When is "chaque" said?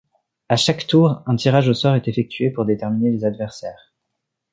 0.55-0.87